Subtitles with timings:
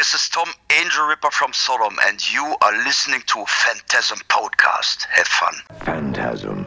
[0.00, 5.04] this is Tom Angelripper from Sodom, and you are listening to Phantasm Podcast.
[5.10, 5.52] Have fun.
[5.80, 6.62] Phantasm.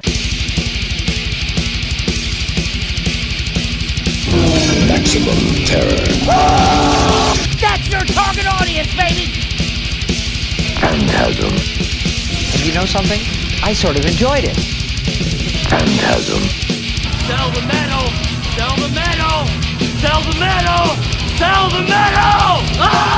[4.87, 6.05] Maximum terror.
[7.57, 9.33] That's your target audience, baby!
[10.77, 11.53] Phantasm.
[12.53, 13.21] And you know something?
[13.63, 14.55] I sort of enjoyed it.
[15.69, 16.43] Phantasm.
[17.25, 18.11] Sell the metal!
[18.53, 19.72] Sell the metal!
[20.03, 20.95] Sell the metal!
[21.37, 22.59] Sell the metal!
[22.77, 23.13] Ah!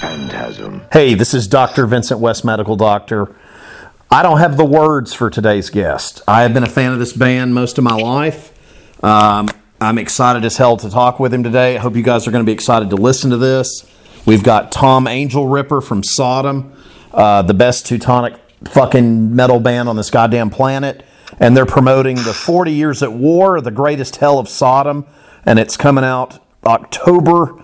[0.00, 0.82] Phantasm.
[0.90, 1.84] Hey, this is Dr.
[1.84, 3.28] Vincent West, medical doctor.
[4.10, 6.22] I don't have the words for today's guest.
[6.28, 8.52] I have been a fan of this band most of my life.
[9.02, 9.48] Um,
[9.80, 11.76] I'm excited as hell to talk with him today.
[11.76, 13.84] I hope you guys are going to be excited to listen to this.
[14.24, 16.72] We've got Tom Angelripper from Sodom,
[17.12, 18.34] uh, the best Teutonic
[18.66, 21.04] fucking metal band on this goddamn planet.
[21.40, 25.04] And they're promoting the 40 Years at War, the greatest hell of Sodom.
[25.44, 27.60] And it's coming out October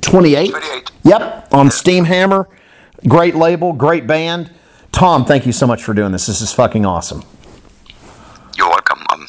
[0.00, 0.50] 28.
[0.50, 0.90] 28.
[1.02, 2.46] Yep, on Steamhammer.
[3.06, 4.50] Great label, great band.
[4.90, 6.26] Tom, thank you so much for doing this.
[6.26, 7.24] This is fucking awesome.
[8.56, 9.04] You're welcome.
[9.10, 9.26] Um,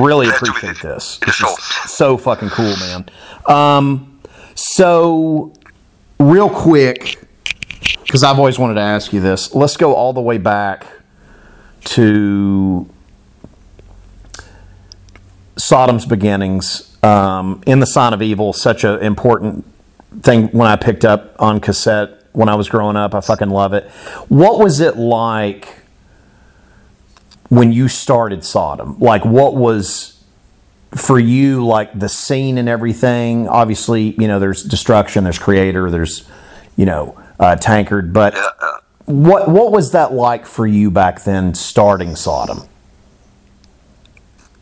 [0.00, 1.18] Really Glad to be appreciate this.
[1.18, 1.58] This is
[1.90, 3.06] so fucking cool, man.
[3.46, 4.20] Um,
[4.54, 5.54] so,
[6.20, 7.26] real quick,
[8.04, 10.86] because I've always wanted to ask you this, let's go all the way back
[11.84, 12.88] to
[15.56, 18.52] Sodom's beginnings um, in the Sign of Evil.
[18.52, 19.64] Such an important
[20.22, 23.14] thing when I picked up on cassette when I was growing up.
[23.14, 23.88] I fucking love it.
[24.28, 25.68] What was it like
[27.48, 28.98] when you started Sodom?
[28.98, 30.22] Like, what was
[30.94, 33.48] for you like the scene and everything?
[33.48, 36.28] Obviously, you know, there's destruction, there's Kreator, there's
[36.76, 41.24] you know, uh, tankard, but yeah, uh, what what was that like for you back
[41.24, 42.68] then starting Sodom?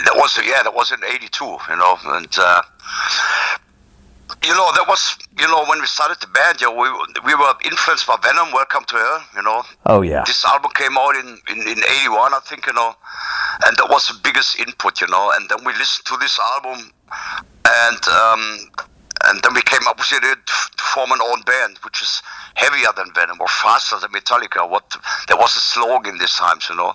[0.07, 2.63] that was yeah, that was in '82, you know, and uh,
[4.47, 6.87] you know that was you know when we started the band, yeah, we
[7.27, 8.53] we were influenced by Venom.
[8.53, 9.63] Welcome to Hell, you know.
[9.87, 10.23] Oh yeah.
[10.25, 12.95] This album came out in, in, in 81, I think, you know,
[13.67, 15.33] and that was the biggest input, you know.
[15.35, 16.93] And then we listened to this album,
[17.67, 18.43] and um,
[19.27, 22.23] and then we came up with it to form an own band, which is
[22.55, 24.69] heavier than Venom or faster than Metallica.
[24.69, 24.95] What
[25.27, 26.95] there was a slogan these times, you know.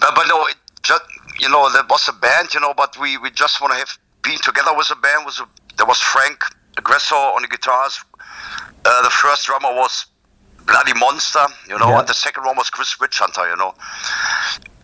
[0.00, 1.02] But, but no, it just
[1.38, 3.98] you know, there was a band, you know, but we, we just want to have
[4.22, 5.24] been together with a band.
[5.26, 6.42] Was a, there was Frank
[6.76, 8.00] Aggressor on the guitars.
[8.84, 10.06] Uh, the first drummer was
[10.66, 12.00] Bloody Monster, you know, Yeah.
[12.00, 13.74] and the second one was Chris Witchhunter, you know.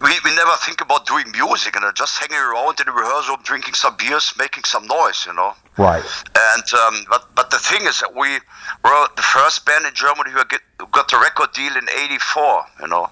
[0.01, 3.37] We, we never think about doing music, you know, just hanging around in the rehearsal
[3.43, 5.55] drinking some beers, making some noise, you know.
[5.79, 6.03] Right.
[6.55, 8.29] And um, but but the thing is that we
[8.85, 10.61] were the first band in Germany who get,
[10.91, 13.11] got the record deal in '84, you know.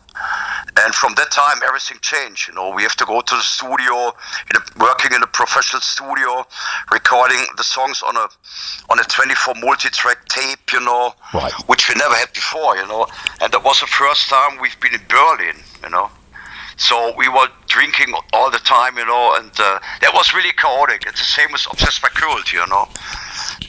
[0.78, 2.48] And from that time, everything changed.
[2.48, 4.12] You know, we have to go to the studio,
[4.50, 6.46] in a, working in a professional studio,
[6.90, 8.28] recording the songs on a
[8.88, 10.72] on a 24 multi-track tape.
[10.72, 11.52] You know, Right.
[11.68, 12.76] which we never had before.
[12.76, 13.06] You know,
[13.42, 15.56] and that was the first time we've been in Berlin.
[15.82, 16.10] You know.
[16.76, 21.06] So we were drinking all the time, you know, and uh, that was really chaotic.
[21.06, 22.88] It's the same as Obsessed by Cruelty, you know.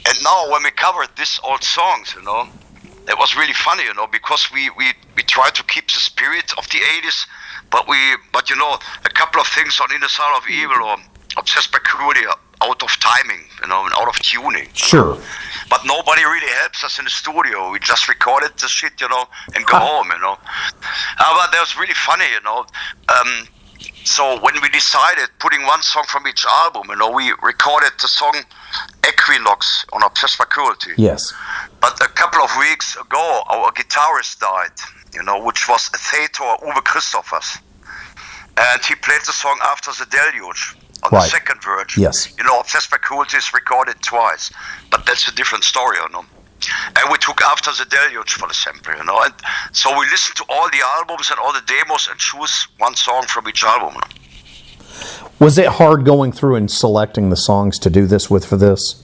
[0.08, 2.48] And now when we covered these old songs, you know,
[3.08, 6.52] it was really funny, you know, because we, we, we tried to keep the spirit
[6.58, 7.28] of the 80s,
[7.70, 7.98] but we,
[8.34, 10.98] but you know, a couple of things on In the Sign of Evil or
[11.38, 12.22] Obsessed by Cruelty
[12.62, 14.68] out of timing, you know, and out of tuning.
[14.74, 15.18] Sure.
[15.70, 17.72] But nobody really helps us in the studio.
[17.72, 20.38] We just recorded the shit, you know, and go home, you know.
[20.38, 22.66] Uh, but that was really funny, you know.
[23.10, 23.48] Um,
[24.04, 28.08] so when we decided putting one song from each album, you know, we recorded the
[28.08, 28.36] song
[29.08, 30.92] Equinox on Obsessed by Cruelty.
[30.98, 31.34] Yes.
[31.82, 34.78] But a couple of weeks ago, our guitarist died,
[35.14, 37.60] you know, which was Theater Uwe Christophers.
[38.58, 41.24] And he played the song After the Deluge on Right.
[41.24, 42.04] the second version.
[42.04, 42.34] Yes.
[42.38, 44.52] You know, by Cruelty is recorded twice,
[44.92, 46.26] but that's a different story, you know.
[46.96, 49.22] And we took After the Deluge for the sample, you know.
[49.22, 49.34] And
[49.72, 53.24] so we listened to all the albums and all the demos and choose one song
[53.28, 54.02] from each album.
[55.40, 59.04] Was it hard going through and selecting the songs to do this with for this?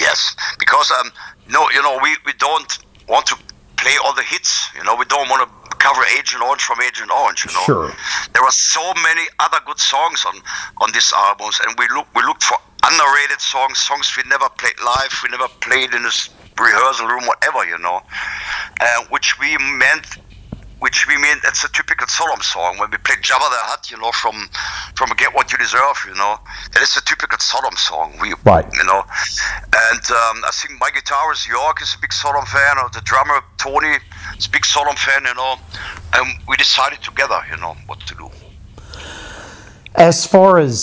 [0.00, 1.12] Yes, because um,
[1.48, 2.78] no, you know, we, we don't
[3.08, 3.36] want to
[3.76, 4.68] play all the hits.
[4.74, 7.44] You know, we don't want to cover Agent Orange from Agent Orange.
[7.44, 7.92] You know, Sure.
[8.32, 10.36] There are so many other good songs on
[10.78, 14.78] on these albums, and we look we looked for underrated songs, songs we never played
[14.84, 17.66] live, we never played in this rehearsal room, whatever.
[17.66, 18.00] You know,
[18.80, 20.06] uh, which we meant
[20.82, 22.76] which we mean it's a typical Sodom song.
[22.78, 24.34] When we play Jabba the Hutt, you know, from
[24.96, 26.40] from Get What You Deserve, you know,
[26.72, 28.18] that is a typical Sodom song.
[28.20, 28.66] We, Right.
[28.74, 29.00] You know,
[29.88, 33.38] and um, I think my guitarist Yorck is a big Sodom fan, or the drummer
[33.58, 33.94] Toni
[34.36, 35.54] is a big Sodom fan, you know,
[36.14, 38.28] and we decided together, you know, what to do.
[39.94, 40.82] As far as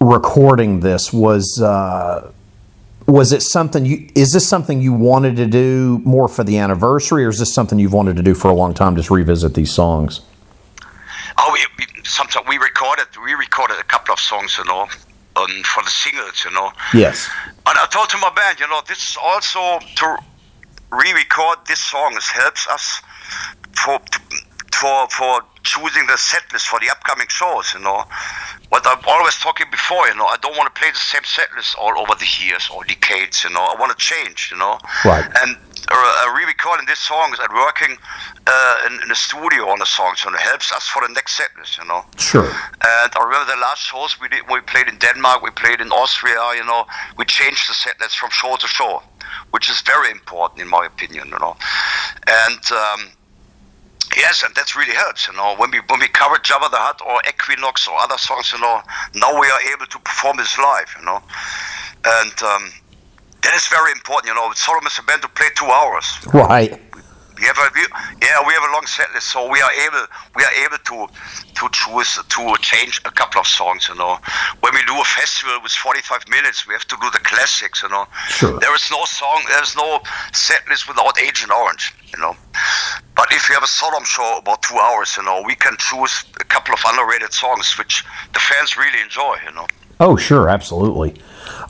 [0.00, 2.30] recording this was uh,
[3.06, 7.24] was it something you is this something you wanted to do more for the anniversary
[7.24, 9.70] or is this something you've wanted to do for a long time just revisit these
[9.72, 10.20] songs
[11.38, 14.82] Oh, we, we sometimes we recorded we recorded a couple of songs, you know,
[15.36, 16.72] um, for the singles, you know.
[16.94, 17.28] yes
[17.66, 20.16] And I told to my band, you know, this is also to
[20.90, 22.16] re-record this song.
[22.32, 23.02] Helps us
[23.72, 24.00] for
[24.72, 27.74] for for choosing the set list for the upcoming shows.
[27.74, 28.04] You know,
[28.70, 30.06] what I'm always talking before.
[30.06, 32.70] You know, I don't want to play the same set list all over the years
[32.72, 33.42] or decades.
[33.42, 34.48] You know, I want to change.
[34.50, 35.26] You know, Right.
[35.42, 35.56] And
[35.88, 37.96] uh, re-recording these songs and working
[38.46, 41.36] uh, in, in the studio on the songs, you know, helps us for the next
[41.36, 41.78] set list.
[41.78, 42.02] You know.
[42.16, 44.42] sure And I remember the last shows we did.
[44.50, 45.42] We played in Denmark.
[45.42, 46.40] We played in Austria.
[46.56, 46.86] You know,
[47.18, 49.02] we changed the set list from show to show,
[49.50, 51.26] which is very important in my opinion.
[51.28, 51.56] You know,
[52.26, 53.00] and um,
[54.16, 55.28] yes, and that really helps.
[55.28, 58.52] You know, when we when we covered Jabba the Hutt or Equinox or other songs,
[58.52, 58.80] you know,
[59.14, 60.94] now we are able to perform this live.
[60.98, 61.22] You know,
[62.04, 62.72] and um,
[63.42, 64.28] that is very important.
[64.28, 66.06] You know, Sodom is a band to play two hours.
[66.32, 66.80] right
[67.38, 67.82] We have a we,
[68.22, 71.06] yeah, we have a long set list, so we are able we are able to
[71.54, 73.88] to choose to change a couple of songs.
[73.88, 74.18] You know,
[74.60, 77.82] when we do a festival with 45 minutes, we have to do the classics.
[77.82, 78.58] You know, Sure.
[78.60, 80.00] there is no song, there is no
[80.32, 81.92] set list without Agent Orange.
[82.14, 82.36] You know,
[83.14, 86.24] but if you have a Sodom show about two hours, you know, we can choose
[86.40, 89.36] a couple of underrated songs which the fans really enjoy.
[89.46, 89.66] You know.
[90.00, 91.14] oh sure absolutely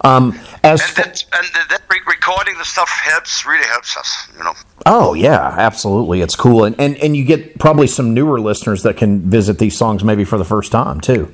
[0.03, 4.45] um, as And that, and that re- recording the stuff helps, really helps us, you
[4.45, 4.55] know.
[4.87, 8.97] oh yeah absolutely it's cool and, and and you get probably some newer listeners that
[8.97, 11.33] can visit these songs maybe for the first time too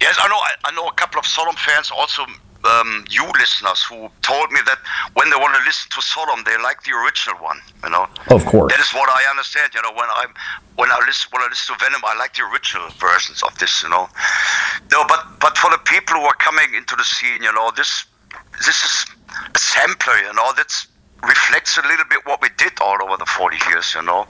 [0.00, 0.36] Yes, I know.
[0.36, 2.24] I, I know a couple of Sodom fans, also
[2.64, 4.78] um, you listeners, who told me that
[5.14, 7.58] when they want to listen to Sodom, they like the original one.
[7.84, 8.06] You know.
[8.28, 8.72] Of course.
[8.72, 9.72] That is what I understand.
[9.74, 10.26] You know, when I
[10.76, 13.82] when I listen when I listen to Venom, I like the original versions of this.
[13.82, 14.08] You know.
[14.92, 18.04] No, but but for the people who are coming into the scene, you know, this
[18.58, 19.06] this is
[19.54, 20.16] a sampler.
[20.20, 20.86] You know, that's
[21.22, 24.26] reflects a little bit what we did all over the 40 years, you know.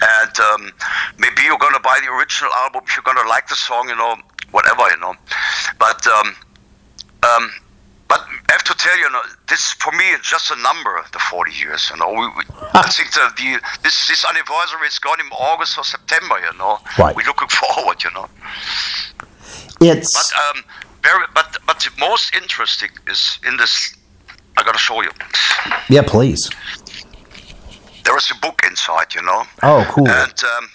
[0.00, 0.72] And um,
[1.18, 4.16] maybe you're gonna buy the original album if you're gonna like the song, you know,
[4.50, 5.14] whatever, you know.
[5.78, 6.34] But um,
[7.22, 7.50] um,
[8.14, 11.02] but I have to tell you, you know, this for me is just a number.
[11.12, 12.10] The 40 years, you know.
[12.10, 12.42] We, we,
[12.74, 16.78] I think the, the this this anniversary is gone in August or September, you know.
[16.98, 17.14] Right.
[17.16, 18.28] We're looking forward, you know.
[19.80, 20.64] it's But um,
[21.02, 23.96] very, but but the most interesting is in this.
[24.56, 25.10] I gotta show you.
[25.88, 26.48] yeah please
[28.04, 29.42] There is a book inside, you know.
[29.64, 30.68] oh cool And um,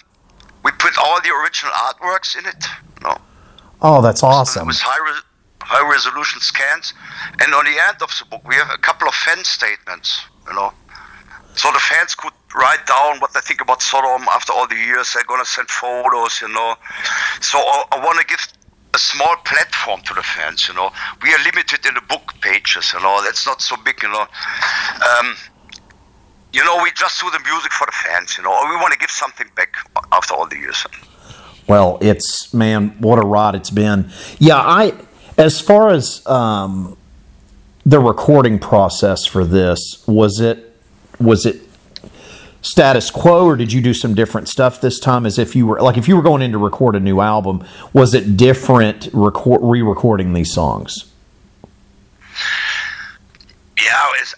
[0.64, 2.64] we put all the original artworks in it.
[3.00, 3.16] You know.
[3.80, 5.22] oh that's awesome with high, re-
[5.70, 6.94] high resolution scans.
[7.40, 10.54] And on the end of the book, we have a couple of fan statements, you
[10.54, 10.72] know.
[11.54, 15.14] So the fans could write down what they think about Sodom after all the years.
[15.14, 16.74] They're going to send photos, you know.
[17.40, 18.42] So I, I want to give
[18.94, 20.90] a small platform to the fans, you know.
[21.22, 23.22] We are limited in the book pages, you know.
[23.22, 24.26] That's not so big, you know.
[25.18, 25.36] Um,
[26.52, 28.50] you know, we just do the music for the fans, you know.
[28.68, 29.74] We want to give something back
[30.10, 30.84] after all the years.
[31.68, 34.10] Well, it's man, what a ride it's been.
[34.40, 34.92] Yeah, I
[35.40, 36.98] as far as um,
[37.86, 40.76] the recording process for this, was it
[41.18, 41.62] was it
[42.62, 45.80] status quo or did you do some different stuff this time as if you were
[45.80, 49.60] like if you were going in to record a new album, was it different record
[49.62, 51.10] re-recording these songs?
[53.82, 54.34] Yeah, it's,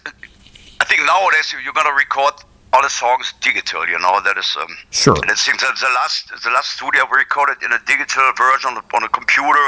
[0.79, 2.33] I think nowadays you're gonna record
[2.73, 3.87] all the songs digital.
[3.87, 5.15] You know that is um, Sure.
[5.21, 8.71] And it seems that the last the last studio we recorded in a digital version
[8.75, 9.65] on, on a computer,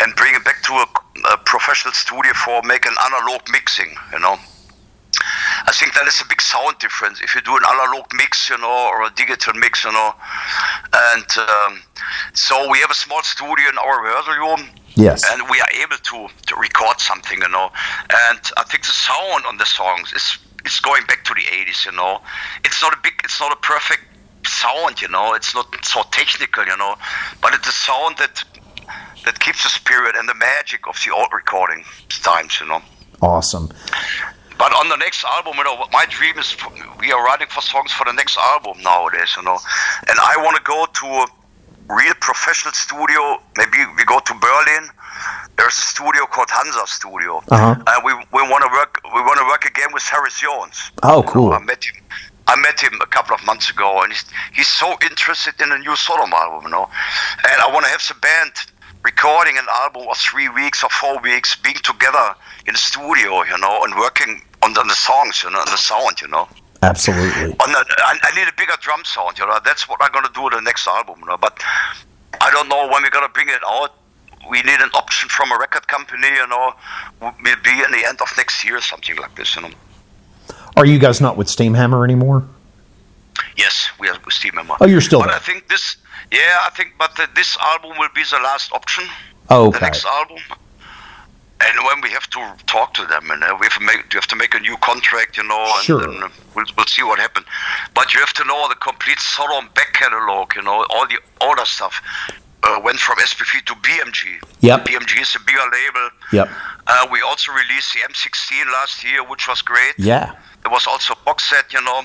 [0.00, 0.86] and bring it back to a,
[1.32, 3.94] a professional studio for making analog mixing.
[4.12, 4.36] You know.
[5.66, 8.56] I think that is a big sound difference if you do an analog mix, you
[8.56, 10.14] know, or a digital mix, you know.
[11.12, 11.82] And um,
[12.32, 15.22] so we have a small studio in our rehearsal room, Yes.
[15.30, 17.70] and we are able to, to record something, you know.
[18.30, 21.86] And I think the sound on the songs is is going back to the 80s,
[21.86, 22.20] you know.
[22.64, 24.02] It's not a big, it's not a perfect
[24.46, 25.34] sound, you know.
[25.34, 26.96] It's not so technical, you know,
[27.42, 28.44] but it's a sound that
[29.24, 32.82] that keeps the spirit and the magic of the old recording times, you know.
[33.20, 33.68] Awesome.
[34.58, 36.56] But on the next album, you know, my dream is
[36.98, 39.58] we are writing for songs for the next album nowadays, you know.
[40.08, 41.26] And I want to go to a
[41.94, 43.40] real professional studio.
[43.56, 44.90] Maybe we go to Berlin.
[45.60, 47.44] There's a studio called Hansa Studio.
[47.50, 47.76] Uh-huh.
[47.86, 50.90] Uh, we we want to work we want to work again with Harris Johns.
[51.02, 51.52] Oh, cool.
[51.52, 52.02] I met him.
[52.48, 54.24] I met him a couple of months ago, and he's,
[54.54, 56.88] he's so interested in a new Sodom album, you know.
[57.44, 58.52] And I want to have the band
[59.04, 62.34] recording an album of three weeks or four weeks, being together
[62.66, 65.68] in the studio, you know, and working on the, on the songs, you know, and
[65.68, 66.48] the sound, you know.
[66.82, 67.52] Absolutely.
[67.60, 69.60] On the, I, I need a bigger drum sound, you know.
[69.62, 71.36] That's what I'm gonna do with the next album, you know.
[71.36, 71.62] But
[72.40, 73.99] I don't know when we're gonna bring it out.
[74.50, 76.74] We need an option from a record company, you know.
[77.40, 79.70] Maybe in the end of next year, something like this, you know.
[80.76, 82.44] Are you guys not with Steamhammer anymore?
[83.56, 84.76] Yes, we are with Steamhammer.
[84.80, 85.36] Oh, you're still But there.
[85.36, 85.96] I think this,
[86.32, 89.04] yeah, I think, but uh, this album will be the last option.
[89.48, 89.86] Oh, The okay.
[89.86, 90.38] next album.
[91.62, 94.26] And when we have to talk to them, and uh, we have to make, have
[94.28, 96.08] to make a new contract, you know, and Sure.
[96.08, 97.46] uh, we'll, we'll see what happens.
[97.94, 101.64] But you have to know the complete Sodom back catalog, you know, all the older
[101.66, 102.00] stuff.
[102.62, 104.38] Uh, went from SPV to BMG.
[104.60, 104.84] Yep.
[104.84, 106.10] BMG is a bigger label.
[106.32, 106.48] Yep.
[106.86, 109.94] Uh, we also released the M16 last year, which was great.
[109.96, 110.34] Yeah.
[110.62, 112.02] There was also a box set, you know.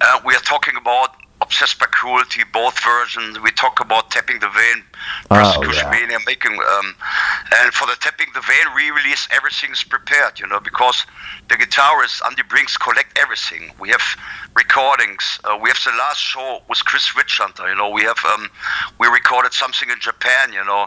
[0.00, 1.09] Uh, we are talking about
[1.50, 3.40] Obsessed by Cruelty, both versions.
[3.40, 4.84] We talk about Tapping the Vein,
[5.32, 5.90] Oh, yeah.
[5.90, 6.52] Mania, making.
[6.52, 6.94] Um,
[7.58, 11.04] and for the Tapping the Vein re release, everything is prepared, you know, because
[11.48, 13.72] the guitarist, Andy Brings, collect everything.
[13.80, 14.00] We have
[14.54, 15.40] recordings.
[15.42, 17.90] Uh, we have the last show with Chris Witchhunter, you know.
[17.90, 18.18] We have.
[18.32, 18.48] Um,
[19.00, 20.86] we recorded something in Japan, you know,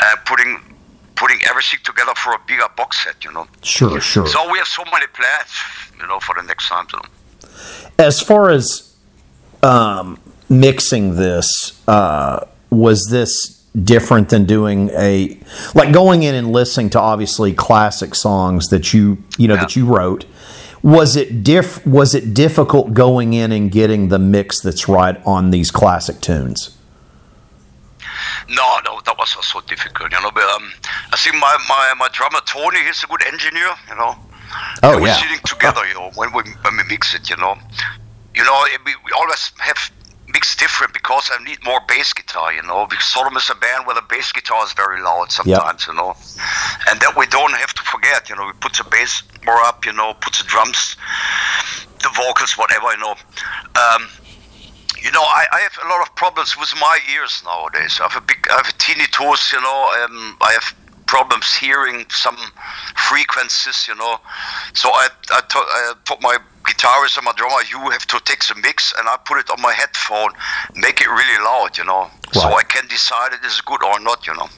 [0.00, 0.76] uh, putting.
[1.16, 3.46] Putting everything together for a bigger box set, you know.
[3.62, 4.26] Sure, sure.
[4.26, 5.50] So we have so many plans,
[6.00, 6.86] you know, for the next time.
[6.90, 7.90] You know.
[7.98, 8.89] as far as
[9.62, 15.38] um, mixing this, uh, was this different than doing a
[15.76, 19.86] like going in and listening to obviously classic songs that you you know that you
[19.86, 20.24] wrote?
[20.82, 21.86] Was it diff?
[21.86, 26.76] Was it difficult going in and getting the mix that's right on these classic tunes?
[28.48, 30.30] No, no, that was not so difficult, you know.
[30.30, 30.72] But um,
[31.12, 34.16] I think my, my, my drummer Toni, he's a good engineer, you know.
[34.82, 37.36] Oh and we're yeah, sitting together, you know, when we when we mix it, you
[37.36, 37.56] know.
[38.40, 39.80] You know, it- we, we always have
[40.36, 42.86] mixed different because I need more bass guitar, you know.
[42.86, 46.16] Because Sodom is a band where the bass guitar is very loud sometimes, you know.
[46.88, 48.46] And that we don't have to forget, you know.
[48.46, 50.96] We put the bass more up, you know, put the drums,
[52.04, 53.14] the vocals, whatever, you know.
[53.84, 54.08] Um,
[55.02, 57.98] you know, I, I have a lot of problems with my ears nowadays.
[58.00, 59.80] I have a big, I have a tinnitus, you know.
[60.04, 60.74] Um, I have
[61.06, 62.36] problems hearing some
[63.08, 64.18] frequencies, you know.
[64.74, 66.36] So I, I, to, I told my
[66.70, 69.60] guitarist and my drummer, you have to take the mix, and I put it on
[69.60, 70.30] my headphone,
[70.74, 73.98] make it really loud, you know, so I can decide if it is good or
[74.00, 74.48] not, you know.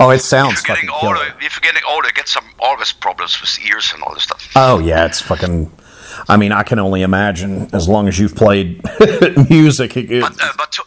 [0.00, 1.34] oh it sounds If you're getting older, killer.
[1.40, 4.48] if you're getting older, get some always problems with ears and all this stuff.
[4.56, 5.70] Oh yeah, it's fucking.
[6.28, 8.82] I mean, I can only imagine as long as you've played
[9.50, 9.96] music.
[9.96, 10.84] It, But, uh, but to-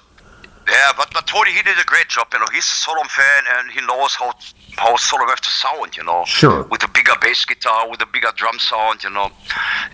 [0.70, 2.28] yeah, but, but Toni, he did a great job.
[2.34, 4.32] You know, he's a Sodom fan, and he knows how
[4.78, 5.96] how Sodom have to sound.
[5.98, 6.64] You know, Sure.
[6.64, 9.04] With a bigger bass guitar, with a bigger drum sound.
[9.04, 9.32] You know,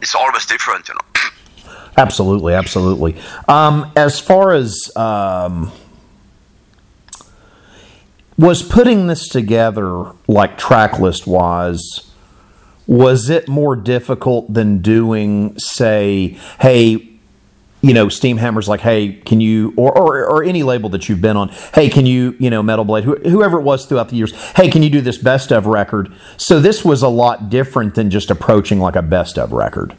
[0.02, 0.88] it's always different.
[0.88, 1.72] You know.
[1.98, 3.16] Absolutely, absolutely.
[3.48, 5.72] Um, as far as um,
[8.38, 12.10] was putting this together, like track list wise,
[12.88, 17.19] was it more difficult than doing, say, hey,
[17.82, 21.38] you know, Steamhammer's like, hey, can you, or, or, or any label that you've been
[21.38, 24.34] on, hey, can you, you know, Metal Blade, who, whoever it was throughout the years,
[24.54, 26.12] hey, can you do this best of record?
[26.38, 29.96] So this was a lot different than just approaching like a best of record.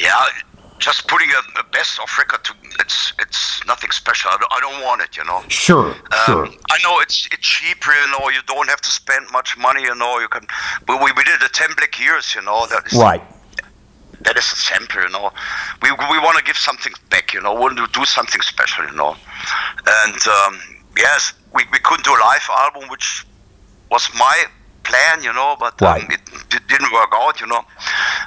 [0.00, 0.24] Yeah,
[0.78, 4.30] just putting a, a best of record to it's it's nothing special.
[4.30, 5.16] I don't, I don't want it.
[5.16, 5.42] You know.
[5.48, 5.94] Sure,
[6.26, 6.46] sure.
[6.46, 8.28] Um, I know it's it's cheaper, you know.
[8.28, 10.18] You don't have to spend much money, you know.
[10.18, 10.46] You can,
[10.86, 12.66] but we, we did the ten black years, you know.
[12.66, 13.22] That is Right.
[14.26, 15.30] That is a sample, you know.
[15.82, 17.54] We, we want to give something back, you know.
[17.54, 19.16] We want to do something special, you know.
[19.86, 20.60] And um,
[20.96, 23.24] yes, we, we couldn't do a live album, which
[23.90, 24.44] was my
[24.82, 26.04] plan, you know, but um, Right.
[26.12, 26.20] it,
[26.54, 27.62] it didn't work out, you know.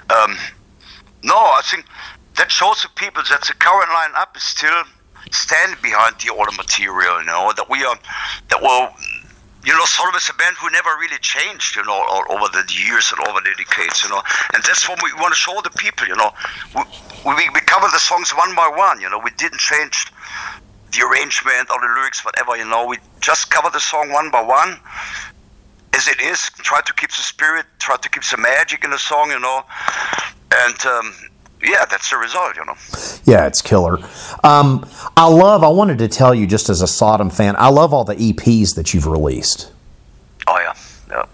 [0.09, 0.37] Um,
[1.23, 1.85] no, I think
[2.37, 4.83] that shows the people that the current lineup is still
[5.31, 7.97] standing behind the older material, you know, that we are,
[8.49, 8.89] that will
[9.65, 13.11] you know, Sodom is a band who never really changed, you know, over the years
[13.11, 14.21] and over the decades, you know.
[14.53, 16.31] And that's what we want to show the people, you know.
[16.75, 19.19] We, we, we cover the songs one by one, you know.
[19.19, 20.07] We didn't change
[20.91, 22.85] the arrangement or the lyrics, whatever, you know.
[22.87, 24.79] We just cover the song one by one
[25.93, 26.49] as it is.
[26.63, 29.63] Try to keep the spirit, try to keep the magic in the song, you know.
[30.51, 31.13] And um,
[31.61, 32.75] yeah, that's the result, you know.
[33.25, 33.99] Yeah, it's killer.
[34.43, 34.85] Um,
[35.17, 35.63] I love.
[35.63, 38.75] I wanted to tell you, just as a Sodom fan, I love all the EPs
[38.75, 39.71] that you've released.
[40.47, 40.73] Oh, yeah.
[41.09, 41.25] Yeah.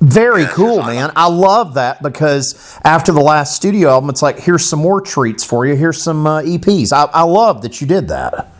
[0.00, 1.12] Very Yes, cool, man.
[1.14, 5.44] I love that because after the last studio album, it's like here's some more treats
[5.44, 5.76] for you.
[5.76, 6.92] Here's some uh, EPs.
[6.92, 8.52] I, I love that you did that.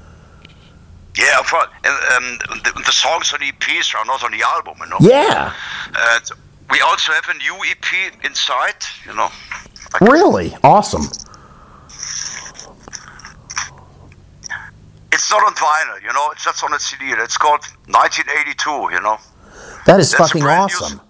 [1.19, 4.75] Yeah, for, and, um, the, the songs on the EPs are not on the album,
[4.81, 4.97] you know.
[5.01, 5.53] Yeah,
[5.97, 6.31] And
[6.71, 8.77] we also have a new EP inside,
[9.07, 9.31] you know.
[10.01, 10.57] Really?
[10.63, 11.05] Awesome.
[15.13, 16.31] It's not on vinyl, you know.
[16.33, 17.13] It's just on a CD.
[17.13, 18.71] It's called 1982.
[18.95, 19.19] You know.
[19.87, 21.01] That is That's fucking brand new awesome.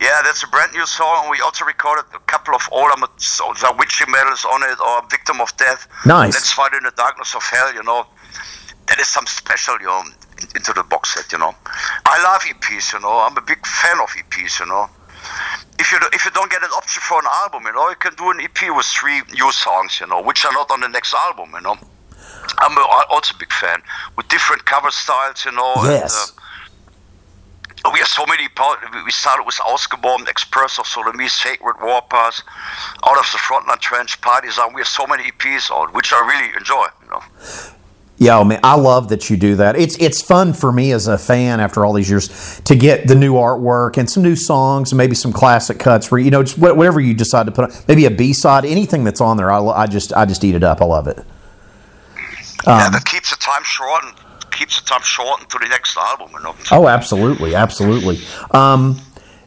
[0.00, 1.22] Yeah, that's a brand new song.
[1.22, 5.02] and We also recorded a couple of older songs, like Witching Metal on it, or
[5.10, 5.88] Victim of Death.
[6.06, 6.34] Nice.
[6.34, 8.06] Let's Fight in the Darkness of Hell, you know.
[8.86, 10.02] That is some special, you know,
[10.54, 11.54] into the box set, you know.
[12.06, 13.18] I love EPs, you know.
[13.18, 14.88] I'm a big fan of EPs, you know.
[15.78, 18.14] If you if you don't get an option for an album, you know, you can
[18.14, 21.14] do an EP with three new songs, you know, which are not on the next
[21.14, 21.76] album, you know.
[22.58, 22.80] I'm a,
[23.10, 23.82] also a big fan
[24.16, 25.74] with different cover styles, you know.
[25.76, 26.32] and, Yes.
[27.84, 32.42] uh, we have so many part we- started with Ausgebombt, Expurse of Sodomy, Sacred Warpath,
[33.06, 34.72] Out of the Frontline Trench, Partisan.
[34.74, 37.22] We have so many EPs on, which I really enjoy, you know.
[38.20, 39.76] Yeah, oh, man, I love that you do that.
[39.76, 43.14] It's it's fun for me as a fan after all these years to get the
[43.14, 46.10] new artwork and some new songs and maybe some classic cuts.
[46.10, 49.04] Where you know, just whatever you decide to put on, maybe a B side, anything
[49.04, 49.52] that's on there.
[49.52, 50.80] I, I just I just eat it up.
[50.82, 51.18] I love it.
[52.66, 54.14] Um, yeah, that keeps the time short and
[54.50, 56.56] keeps the time short to the next album, you know.
[56.72, 58.18] Oh, absolutely, absolutely.
[58.50, 59.00] Um,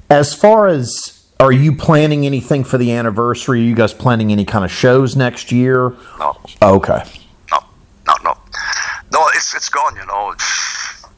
[0.09, 3.59] as far as are you planning anything for the anniversary?
[3.59, 5.93] Are you guys planning any kind of shows next year?
[6.19, 7.03] No, Okay.
[9.11, 9.27] No.
[9.35, 10.33] It's it's gone, you know.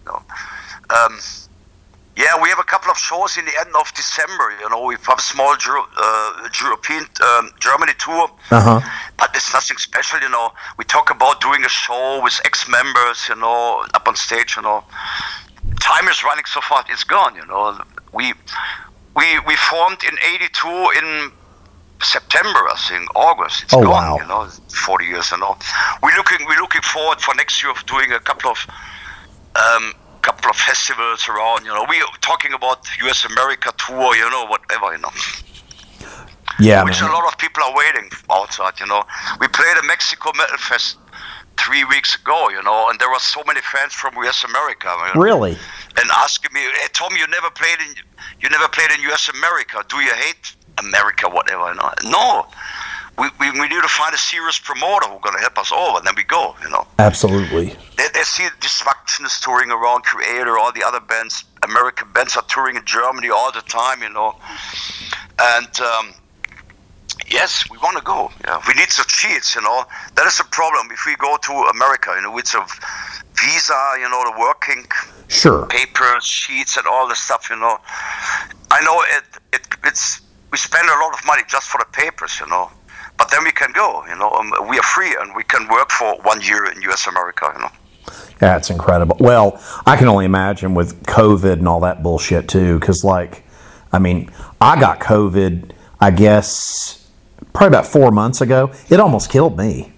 [0.06, 0.16] No.
[0.90, 1.18] Um,
[2.18, 4.54] yeah, we have a couple of shows in the end of December.
[4.60, 8.82] You know, we have a small Euro- uh, European um, Germany tour, Uh huh.
[9.18, 10.20] but it's nothing special.
[10.20, 13.30] You know, we talk about doing a show with ex-members.
[13.30, 14.58] You know, up on stage.
[14.58, 14.84] You know,
[15.80, 17.34] time is running so fast; it's gone.
[17.36, 17.80] You know,
[18.12, 18.34] we
[19.16, 20.68] we we formed in '82
[21.00, 21.32] in
[22.04, 23.64] September, I think, August.
[23.64, 23.92] It's Oh, gone.
[23.92, 24.18] wow.
[24.18, 25.32] You know, 40 years.
[25.32, 25.58] and all.
[26.02, 28.58] we're looking we're looking forward for next year of doing a couple of
[29.56, 31.66] um, couple of festivals around.
[31.66, 33.26] You know, we're talking about U.S.
[33.26, 34.16] America tour.
[34.16, 34.92] You know, whatever.
[34.94, 35.12] You know,
[36.60, 37.10] Yeah, which man.
[37.10, 38.80] a lot of people are waiting outside.
[38.80, 39.04] You know,
[39.40, 40.98] we played a Mexico Metal Fest
[41.58, 42.50] three weeks ago.
[42.50, 44.44] You know, and there were so many fans from U.S.
[44.44, 44.90] America.
[45.08, 45.52] you know, Really?
[46.00, 47.96] and asking me, "Hey Tom, you never played in
[48.40, 49.30] you never played in U.S.
[49.30, 49.84] America.
[49.88, 51.30] Do you hate America?
[51.30, 51.92] Whatever." You know?
[52.04, 52.46] No,
[53.18, 56.08] we, we, we need to find a serious promoter who's gonna help us over, and
[56.08, 56.56] then we go.
[56.64, 57.76] You know, Absolutely.
[57.98, 62.46] they, they see Destruction is touring around, Kreator, all the other bands, American bands are
[62.50, 64.02] touring in Germany all the time.
[64.02, 64.36] You know,
[65.40, 65.80] and.
[65.80, 66.14] Um,
[67.28, 68.32] Yes, we want to go.
[68.46, 69.56] Yeah, we need the cheats.
[69.56, 70.90] You know, that is the problem.
[70.92, 72.66] If we go to America, you know, with a
[73.40, 74.86] visa, you know, the working
[75.30, 75.66] Sure.
[75.68, 77.50] papers, sheets, and all the stuff.
[77.50, 77.78] You know,
[78.72, 79.24] I know it.
[79.54, 80.22] It it's
[80.54, 82.40] we spend a lot of money just for the papers.
[82.40, 82.70] You know,
[83.18, 84.06] but then we can go.
[84.08, 87.08] You know, um, we are free and we can work for one year in U.S.
[87.08, 87.52] America.
[87.56, 87.72] You know.
[88.40, 89.18] That's incredible.
[89.20, 92.80] Well, I can only imagine with COVID and all that bullshit too.
[92.80, 93.44] Because, like,
[93.92, 94.30] I mean,
[94.62, 97.10] I got COVID, I guess,
[97.54, 98.72] probably about four months ago.
[98.90, 99.94] It almost killed me.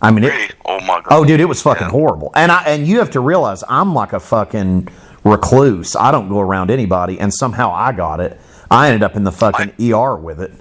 [0.00, 0.50] I mean, it, Really?
[0.64, 1.06] Oh my God.
[1.10, 1.90] Oh, dude, it was fucking Yeah.
[1.90, 2.30] horrible.
[2.36, 4.88] And I and you have to realize I'm like a fucking
[5.24, 5.96] recluse.
[5.96, 8.40] I don't go around anybody, and somehow I got it.
[8.70, 10.52] I ended up in the fucking ER with it.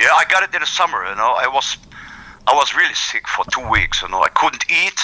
[0.00, 1.04] Yeah, I got it in the summer.
[1.08, 1.76] You know, I was
[2.46, 4.02] I was really sick for two weeks.
[4.02, 5.00] You know, I couldn't eat.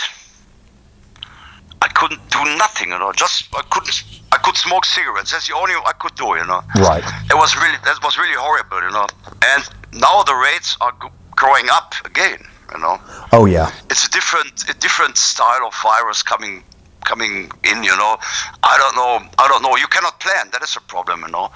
[1.81, 2.91] I couldn't do nothing.
[2.91, 4.05] You know, just I couldn't.
[4.31, 5.33] I could smoke cigarettes.
[5.33, 6.27] That's the only I could do.
[6.27, 6.63] You know.
[6.77, 7.03] Right.
[7.31, 8.83] It was really that was really horrible.
[8.83, 9.07] You know.
[9.45, 9.65] And
[10.01, 10.95] now the rates are
[11.35, 12.39] growing up again.
[12.73, 13.01] You know.
[13.33, 16.63] Oh yeah, It's a different a different style of virus coming
[17.05, 17.83] coming in.
[17.83, 18.17] You know.
[18.63, 19.31] I don't know.
[19.39, 19.77] I don't know.
[19.77, 20.49] You cannot plan.
[20.53, 21.23] That is a problem.
[21.23, 21.51] You know.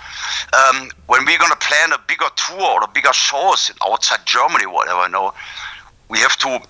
[0.53, 5.03] Um, when we're gonna plan a bigger tour or a bigger shows outside Germany, whatever.
[5.03, 5.35] You know,
[6.09, 6.61] we have to.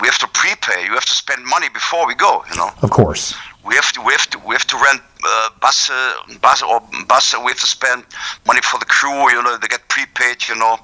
[0.00, 0.84] We have to prepay.
[0.84, 2.44] You have to spend money before we go.
[2.50, 3.32] You know of course.
[3.64, 6.80] we have to we have to we have to rent uh, bus uh, bus or
[7.06, 7.32] bus.
[7.38, 8.04] We have to spend
[8.46, 9.30] money for the crew.
[9.30, 10.48] You know, they get prepaid.
[10.48, 10.78] You know,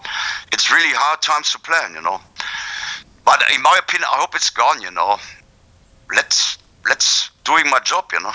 [0.53, 1.95] it's really hard times to plan.
[1.95, 2.21] You know,
[3.25, 4.81] but in my opinion, I hope it's gone.
[4.81, 5.19] You know,
[6.15, 6.59] let's
[6.89, 8.11] let's doing my job.
[8.13, 8.33] You know.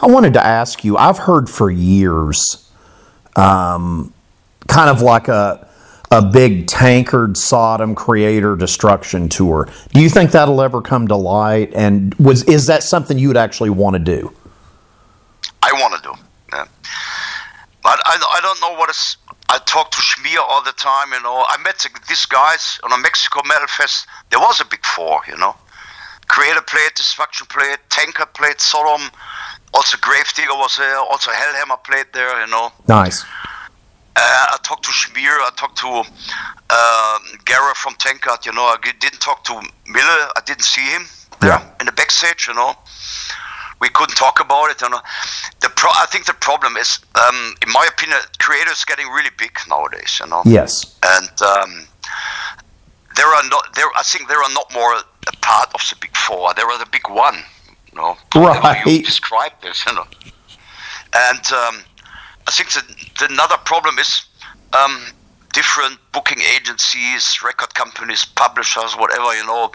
[0.00, 0.96] I wanted to ask you.
[0.96, 2.70] I've heard for years,
[3.36, 4.12] um,
[4.68, 5.66] kind of like a
[6.10, 9.68] a big tankard Sodom Kreator destruction tour.
[9.92, 11.72] Do you think that'll ever come to light?
[11.74, 14.32] And was is that something you would actually want to do?
[15.62, 16.14] I want to do.
[16.52, 16.66] Yeah.
[17.82, 19.16] But I, I don't know what is.
[19.50, 21.44] I talk to Schmier all the time, you know.
[21.48, 24.06] I met these guys on a Mexico Metal Fest.
[24.30, 25.56] There was a big four, you know.
[26.28, 29.10] Kreator played, Destruction played, Tankard played, Sodom.
[29.74, 30.98] Also Gravedigger was there.
[30.98, 32.72] Also Hellhammer played there, you know.
[32.86, 33.24] Nice.
[34.16, 35.28] Uh, I talked to Schmier.
[35.28, 36.02] I talked to
[37.46, 38.44] Gerre from Tankard.
[38.46, 39.54] You know, I didn't talk to
[39.86, 40.02] Mille.
[40.36, 41.06] I didn't see him
[41.40, 41.70] there Yeah.
[41.80, 42.48] in the backstage.
[42.48, 42.76] You know,
[43.80, 44.80] we couldn't talk about it.
[44.80, 45.00] You know,
[45.60, 49.56] the pro- I think the problem is, um, in my opinion, Kreators getting really big
[49.68, 50.18] nowadays.
[50.20, 50.96] You know, Yes.
[51.02, 51.86] and um,
[53.16, 53.86] there are not there.
[53.96, 54.94] I think there are not more
[55.28, 56.52] a part of the big four.
[56.54, 57.36] There are the big one.
[57.92, 58.86] You know, Right.
[58.86, 60.06] You describe this, you know,
[61.14, 61.82] and um,
[62.46, 62.84] I think that
[63.18, 64.26] the another problem is
[64.72, 65.06] um,
[65.52, 69.34] different booking agencies, record companies, publishers, whatever.
[69.34, 69.70] You know,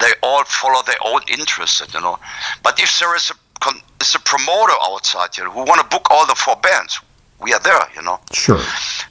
[0.00, 1.82] they all follow their own interests.
[1.94, 2.18] You know,
[2.62, 5.86] but if there is a con- is a promoter outside you know, who want to
[5.88, 7.00] book all the four bands,
[7.40, 7.88] we are there.
[7.94, 8.20] You know.
[8.32, 8.60] Sure.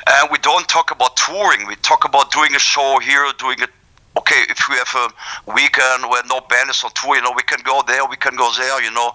[0.08, 1.68] And we don't talk about touring.
[1.68, 3.70] We talk about doing a show here, doing it.
[4.18, 7.44] Okay, if we have a weekend where no band is on tour, you know, we
[7.44, 8.82] can go there, we can go there.
[8.82, 9.12] You know,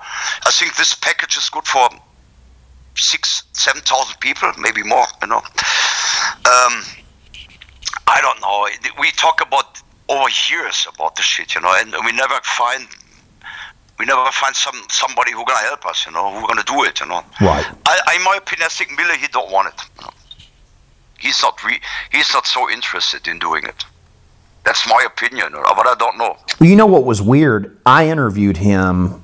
[0.47, 1.89] I think this package is good for
[2.97, 5.07] six, seven thousand people, maybe more.
[5.23, 6.75] You know, um,
[8.07, 8.69] I don't know.
[9.01, 12.87] We talk about over years about the shit, you know, and we never find.
[13.99, 17.01] We never find some somebody who gonna help us, you know, who gonna do it,
[17.01, 17.23] you know.
[17.41, 17.67] Right.
[17.87, 19.81] I, I in my opinion, I think Mille he don't want it.
[19.99, 20.13] You know.
[21.19, 23.85] He's not re- he's not so interested in doing it.
[24.71, 26.37] That's my opinion, but I don't know.
[26.61, 27.77] Well, you know what was weird?
[27.85, 29.21] I interviewed him,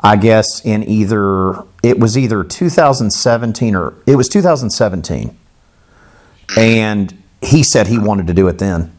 [0.00, 5.38] I guess, in either, it was either 2017 or, it was 2017.
[6.58, 8.92] And he said he wanted to do it then.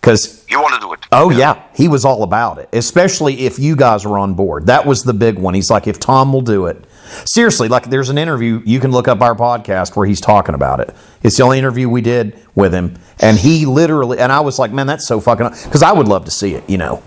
[0.00, 1.00] Because, You want to do it?
[1.12, 4.68] oh, yeah, he was all about it, especially if you guys were on board.
[4.68, 5.52] That was the big one.
[5.52, 6.82] He's like, if Tom will do it.
[7.26, 10.80] Seriously, like there's an interview, you can look up our podcast where he's talking about
[10.80, 10.94] it.
[11.22, 12.96] It's the only interview we did with him.
[13.20, 16.24] And he literally, and I was like, man, that's so fucking, because I would love
[16.26, 17.02] to see it, you know,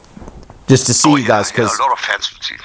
[0.68, 1.50] just to see Oh, you yeah, guys.
[1.52, 2.56] yeah, Because, a lot of fans would see.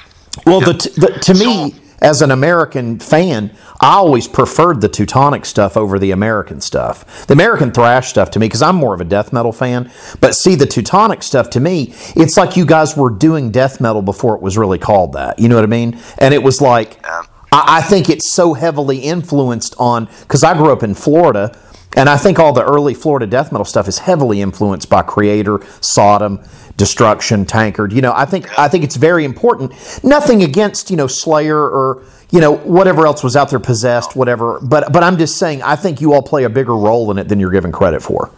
[0.45, 4.89] well, the, t- the, to me, So- as an American fan, I always preferred the
[4.89, 7.25] Teutonic stuff over the American stuff.
[7.27, 9.91] The American thrash stuff to me, because I'm more of a death metal fan.
[10.21, 14.01] But see, the Teutonic stuff to me, it's like you guys were doing death metal
[14.01, 15.39] before it was really called that.
[15.39, 15.99] You know what I mean?
[16.19, 20.71] And it was like, I, I think it's so heavily influenced on, because I grew
[20.71, 21.57] up in Florida.
[21.97, 25.65] And I think all the early Florida death metal stuff is heavily influenced by Kreator,
[25.83, 26.39] Sodom,
[26.77, 27.91] Destruction, Tankard.
[27.91, 29.73] You know, I think I think it's very important.
[30.03, 34.59] Nothing against you know Slayer or you know whatever else was out there, Possessed, whatever.
[34.61, 37.29] But but I'm just saying, I think you all play a bigger role in it
[37.29, 38.29] than you're given credit for.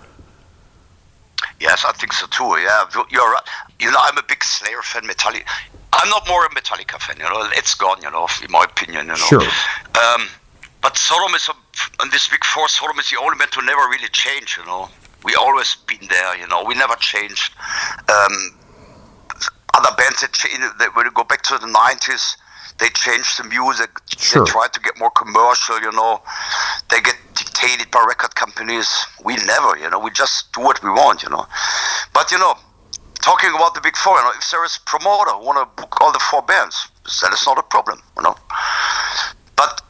[1.59, 2.45] Yes, I think so too.
[2.61, 3.43] Yeah, you're right.
[3.81, 5.03] You know, I'm a big Slayer fan.
[5.03, 5.43] Metallica.
[5.91, 7.17] I'm not more a Metallica fan.
[7.17, 8.01] You know, it's gone.
[8.01, 9.07] You know, in my opinion.
[9.07, 9.15] You know.
[9.15, 9.41] Sure.
[9.41, 10.29] Um,
[10.81, 11.53] but Sodom is, a,
[12.01, 14.57] and this big four, Sodom is the only band to never really change.
[14.57, 14.89] You know,
[15.23, 16.37] we always been there.
[16.37, 17.53] You know, we never changed.
[18.09, 18.55] Um,
[19.73, 22.37] other bands that change, that when you go back to the '90s,
[22.79, 23.89] they changed the music.
[24.17, 24.45] Sure.
[24.45, 25.79] They tried to get more commercial.
[25.81, 26.21] You know,
[26.89, 29.05] they get dictated by record companies.
[29.23, 29.77] We never.
[29.77, 31.23] You know, we just do what we want.
[31.23, 31.45] You know,
[32.13, 32.55] but you know.
[33.21, 35.81] Talking about the big four, you know, if there is a promoter who want to
[35.81, 36.87] book all the four bands,
[37.21, 38.33] that is not a problem, you know.
[39.57, 39.81] But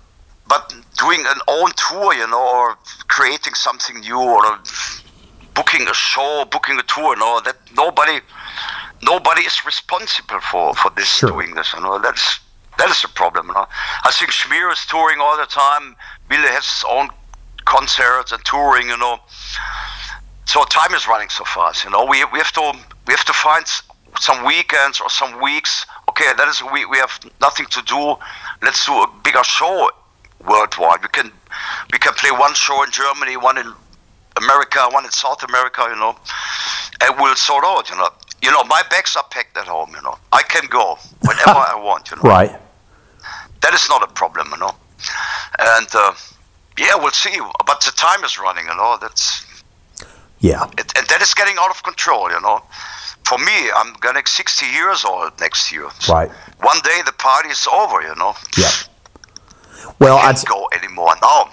[0.49, 4.43] but doing an own tour, you know, or creating something new, or
[5.53, 8.19] booking a show, booking a tour, you know, that nobody
[9.01, 11.29] nobody is responsible for for this Sure.
[11.29, 11.99] doing this, you know.
[11.99, 12.39] That's
[12.79, 13.67] that is a problem, you know.
[14.03, 15.95] I think Schmier is touring all the time.
[16.27, 17.09] Billy has his own
[17.65, 19.19] concerts and touring, you know.
[20.45, 22.05] So time is running so fast, you know.
[22.05, 22.73] We we have to
[23.07, 23.65] we have to find
[24.19, 25.85] some weekends or some weeks.
[26.09, 28.15] Okay, that is a week we have nothing to do.
[28.63, 29.89] Let's do a bigger show
[30.45, 31.01] worldwide.
[31.01, 31.31] We can
[31.91, 33.71] we can play one show in Germany, one in
[34.37, 36.15] America, one in South America, you know,
[37.01, 38.09] and we'll sort out, you know.
[38.41, 40.17] You know, my bags are packed at home, you know.
[40.31, 42.23] I can go whenever I want, you know.
[42.23, 42.51] Right.
[43.61, 44.73] That is not a problem, you know.
[45.59, 46.13] And uh,
[46.77, 47.37] yeah, we'll see.
[47.65, 48.97] But the time is running, you know.
[49.01, 49.45] That's
[50.39, 50.63] Yeah.
[50.77, 52.61] it, and that is getting out of control, you know.
[53.25, 55.89] For me, I'm getting 60 years old next year.
[56.07, 56.31] Right.
[56.61, 58.35] One day the party is over, you know.
[58.57, 58.71] Yeah.
[59.99, 61.13] Well, I I'd, can't go anymore.
[61.21, 61.49] Now.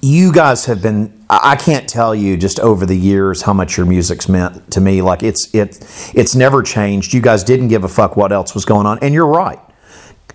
[0.00, 3.76] you guys have been I I can't tell you just over the years how much
[3.76, 5.02] your music's meant to me.
[5.02, 5.78] Like it's it
[6.14, 7.12] it's never changed.
[7.12, 8.98] You guys didn't give a fuck what else was going on.
[9.00, 9.60] And you're right.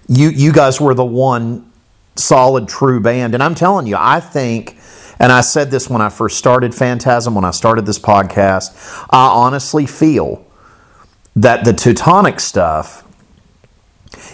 [0.08, 1.72] You you guys were the one
[2.16, 3.34] solid true band.
[3.34, 4.78] And I'm telling you I think
[5.20, 9.28] and I said this when I first started Phantasm when I started this podcast I
[9.28, 10.46] honestly feel
[11.36, 13.04] that the Teutonic stuff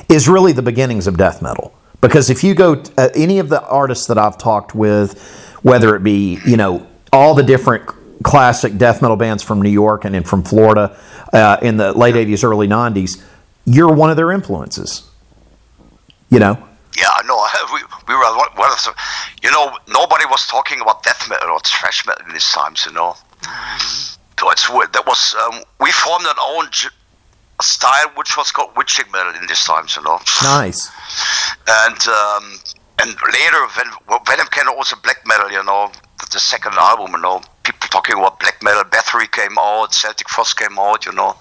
[0.10, 1.74] is really the beginnings of death metal.
[2.04, 5.18] Because if you go, uh, any of the artists that I've talked with,
[5.62, 7.90] whether it be, you know, all the different
[8.24, 11.00] classic death metal bands from New York and, from Florida
[11.32, 13.24] uh, in the late 80s, early 90s,
[13.64, 15.10] you're one of their influences.
[16.30, 16.62] You know?
[16.98, 17.40] Yeah, I know.
[17.74, 18.94] We, we were one of the,
[19.42, 22.92] you know, nobody was talking about death metal or thrash metal in these times, you
[22.92, 23.16] know.
[24.38, 24.68] So it's.
[24.68, 26.68] That was um, we formed an own,
[27.62, 30.20] style which was called witching metal in these times, you know.
[30.44, 30.90] Nice.
[31.68, 32.60] And um,
[33.00, 33.68] and later,
[34.08, 37.22] when Venom came out was a black metal, you know, the, the second album, you
[37.22, 38.84] know, people talking about black metal.
[38.84, 41.36] Bathory came out, Celtic Frost came out, you know,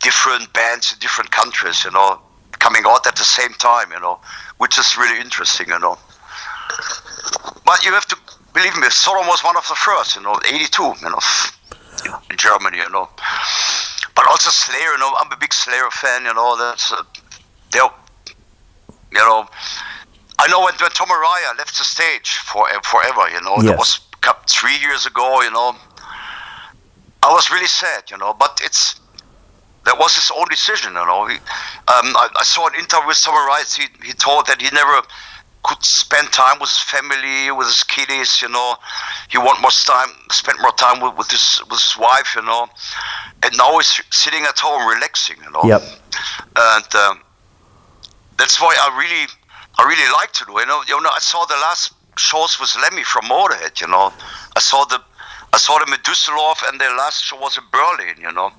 [0.00, 2.20] different bands in different countries, you know,
[2.58, 4.18] coming out at the same time, you know,
[4.58, 5.98] which is really interesting, you know.
[7.64, 8.16] But you have to
[8.52, 11.18] believe me, Sodom was one of the first, you know, 82, you know,
[12.30, 13.08] in Germany, you know.
[14.14, 17.02] But also Slayer, you know, I'm a big Slayer fan, you know, that's, uh,
[17.72, 17.88] they're,
[19.12, 19.48] you know,
[20.38, 24.00] I know when, when Tom Araya left the stage for, forever, you know, that was
[24.48, 25.74] three years ago, you know,
[27.22, 29.00] I was really sad, you know, but it's,
[29.84, 31.26] that was his own decision, you know.
[31.26, 34.68] He, um, I, I saw an interview with Tom Araya, he, he told that he
[34.74, 35.02] never
[35.62, 38.76] could spend time with his family, with his kiddies, you know.
[39.28, 42.68] He want more time, spend more time with, with his with his wife, you know.
[43.42, 45.62] And now he's sitting at home relaxing, you know.
[45.64, 45.82] Yep.
[46.56, 47.20] And um,
[48.38, 49.26] that's why I really,
[49.78, 50.52] I really like to do.
[50.52, 53.80] You know, you know, I saw the last shows with Lemmy from Motorhead.
[53.80, 54.12] You know,
[54.56, 55.00] I saw the,
[55.52, 58.16] I saw them in Düsseldorf, and their last show was in Berlin.
[58.18, 58.50] You know,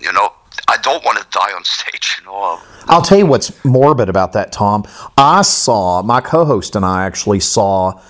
[0.00, 0.32] you know,
[0.68, 2.16] I don't want to die on stage.
[2.18, 4.84] You know, I'll tell you what's morbid about that, Tom.
[5.16, 8.00] I saw my co-host and I actually saw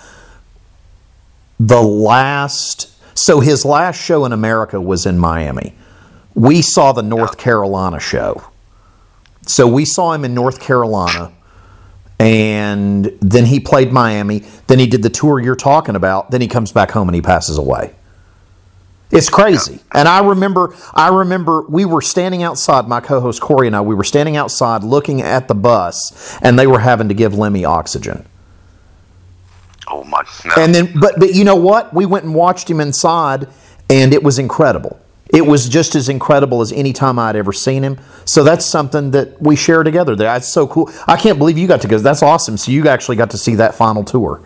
[1.59, 2.93] the last.
[3.17, 5.75] So his last show in America was in Miami.
[6.33, 8.43] We saw the North Carolina show.
[9.47, 11.31] So we saw him in North Carolina,
[12.19, 14.39] and then he played Miami.
[14.67, 16.31] Then he did the tour you're talking about.
[16.31, 17.95] Then he comes back home and he passes away.
[19.11, 19.79] It's crazy.
[19.93, 23.95] And I remember I remember we were standing outside, my co-host Corey and I, we
[23.95, 28.25] were standing outside looking at the bus and they were having to give Lemmy oxygen.
[29.87, 30.23] oh my.
[30.45, 30.53] No.
[30.57, 31.93] And then but but you know what?
[31.93, 33.47] We went and watched him inside
[33.89, 34.99] and it was incredible.
[35.29, 37.97] It was just as incredible as any time I'd ever seen him.
[38.25, 40.15] So that's something that we share together.
[40.15, 40.89] That's so cool.
[41.05, 41.97] I can't believe you got to go.
[41.99, 42.57] That's awesome.
[42.57, 44.41] So you actually got to see that final tour.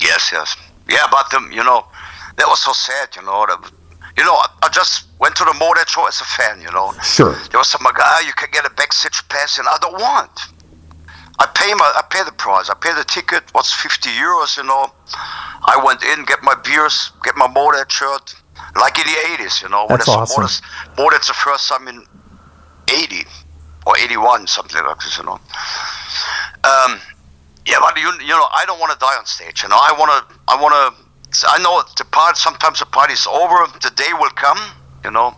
[0.00, 0.56] Yes, yes.
[0.90, 1.86] Yeah, but um, you know,
[2.42, 3.46] that was so sad, you know.
[3.46, 3.70] That,
[4.18, 6.92] you know, I, I just went to the Motorhead show as a fan, you know.
[7.02, 7.34] Sure.
[7.50, 10.30] There was some guy you can get a backstage pass, and I don't want.
[11.38, 12.68] I pay my, I pay the price.
[12.68, 13.44] I pay the ticket.
[13.52, 14.90] What's fifty euros, you know?
[15.14, 18.34] I went in, get my beers, get my Motorhead shirt,
[18.74, 19.86] like in the eighties, you know.
[19.88, 20.42] That's awesome.
[20.42, 20.60] Motorhead-
[20.96, 22.04] Motorhead's the first time in
[22.90, 23.24] eighty
[23.86, 25.38] or eighty-one, something like this, you know.
[26.64, 27.00] Um,
[27.66, 29.62] yeah, but you, you know, I don't want to die on stage.
[29.62, 31.01] You know, I want to, I want to.
[31.46, 32.36] I know the part.
[32.36, 33.66] Sometimes the party's over.
[33.80, 34.58] The day will come.
[35.04, 35.34] You know,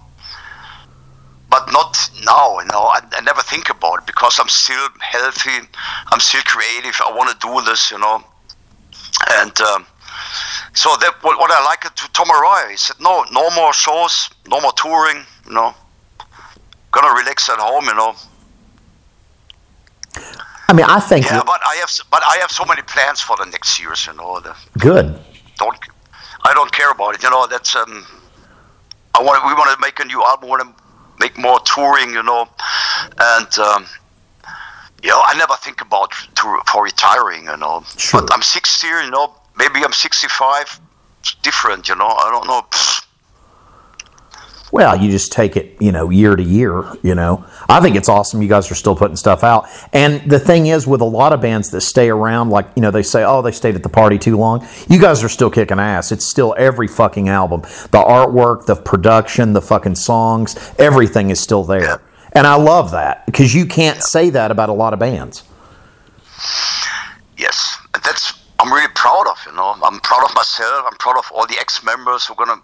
[1.49, 2.59] but not now.
[2.59, 5.67] You know, I, I never think about it because I'm still healthy.
[6.13, 7.01] I'm still creative.
[7.05, 7.91] I want to do this.
[7.91, 8.23] You know,
[9.39, 9.87] and um,
[10.75, 12.71] so that what, what I like to Tom Araya.
[12.71, 15.25] He said, no, no more shows, no more touring.
[15.47, 15.75] You know,
[16.91, 17.85] gonna relax at home.
[17.87, 18.15] You know.
[20.69, 23.37] I mean, I think Yeah, but I have, but I have so many plans for
[23.37, 24.07] the next years.
[24.07, 25.19] You know, the, good.
[25.57, 25.79] Don't
[26.45, 27.23] I don't care about it.
[27.23, 28.07] You know, that's um,
[29.15, 30.49] I want we want to make a new album.
[30.49, 30.83] Want to
[31.19, 32.11] make more touring.
[32.11, 32.49] You know,
[33.19, 33.87] and um,
[35.03, 37.45] you know, I never think about to, for retiring.
[37.45, 38.21] You know, Sure.
[38.21, 38.87] but I'm 60.
[38.87, 40.81] You know, maybe I'm 65.
[41.21, 41.89] It's different.
[41.89, 42.63] You know, I don't know.
[42.71, 43.04] Pfft.
[44.75, 47.47] Well, you just take it, you know, year to year, you know.
[47.69, 49.69] I think it's awesome you guys are still putting stuff out.
[49.93, 52.91] And the thing is with a lot of bands that stay around like, you know,
[52.91, 55.79] they say, "Oh, they stayed at the party too long." You guys are still kicking
[55.79, 56.11] ass.
[56.11, 57.61] It's still every fucking album.
[57.93, 62.03] The artwork, the production, the fucking songs, everything is still there.
[62.33, 65.45] And I love that because you can't say that about a lot of bands.
[67.37, 69.39] Yes, that's I'm really proud of.
[69.47, 70.85] You know, I'm proud of myself.
[70.91, 72.61] I'm proud of all the ex-members who are gonna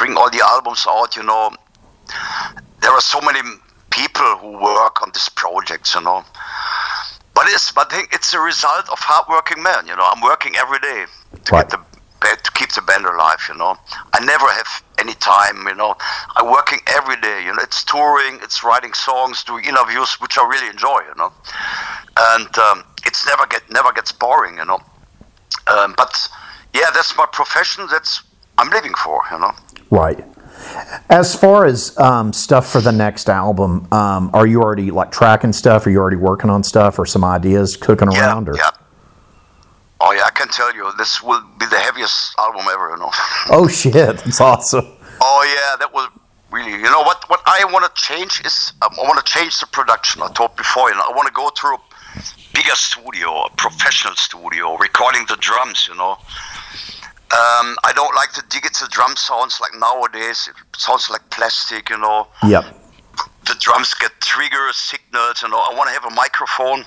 [0.00, 1.14] bring all the albums out.
[1.14, 1.50] You know,
[2.80, 3.40] there are so many
[3.90, 5.94] people who work on these projects.
[5.94, 6.24] You know,
[7.34, 9.86] but it's but I think it's a result of hardworking men.
[9.86, 11.04] You know, I'm working every day
[11.44, 11.68] to Right.
[11.68, 11.78] get the
[12.44, 13.40] to keep the band alive.
[13.48, 13.76] You know,
[14.14, 15.66] I never have any time.
[15.68, 15.94] You know,
[16.36, 17.44] I'm working every day.
[17.44, 21.00] You know, it's touring, it's writing songs, doing interviews, which I really enjoy.
[21.08, 21.32] You know,
[22.32, 24.56] and um, it's never get never gets boring.
[24.56, 24.80] You know,
[25.66, 26.12] um, but
[26.74, 27.86] yeah, that's my profession.
[27.90, 28.22] That's
[28.60, 29.20] I'm living for.
[29.32, 29.52] You know.
[29.90, 30.24] Right.
[31.08, 35.52] As far as um, stuff for the next album, um, are you already like tracking
[35.54, 35.86] stuff?
[35.86, 38.48] Are you already working on stuff or some ideas cooking Yeah, around?
[38.50, 38.56] Or?
[38.56, 38.70] yeah.
[40.02, 42.90] Oh yeah, I can tell you, this will be the heaviest album ever.
[42.90, 43.10] You know.
[43.50, 44.86] Oh shit, that's awesome.
[45.20, 46.08] Oh yeah, that was
[46.50, 46.70] really.
[46.72, 47.28] You know what?
[47.28, 50.22] What I want to change is um, I want to change the production.
[50.22, 51.78] I told before, you know, I want to go to a
[52.54, 55.86] bigger studio, a professional studio, recording the drums.
[55.88, 56.18] You know,
[57.32, 60.48] um, I don't like the digital drum sounds like nowadays.
[60.48, 61.88] It sounds like plastic.
[61.90, 62.26] You know.
[62.46, 62.72] Yeah.
[63.46, 65.42] The drums get trigger signals.
[65.42, 66.84] You know, I want to have a microphone.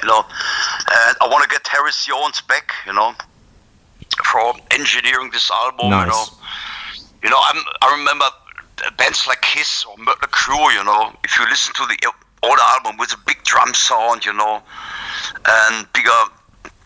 [0.00, 2.72] You know, and I want to get Harris Johns back.
[2.86, 3.14] You know,
[4.24, 5.90] for engineering this album.
[5.90, 6.06] Nice.
[6.06, 6.24] You know,
[7.24, 8.26] you know, I'm, I remember
[8.96, 10.74] bands like Kiss or Mötley Crüe.
[10.74, 14.32] You know, if you listen to the old album with a big drum sound, you
[14.32, 14.62] know,
[15.46, 16.10] and bigger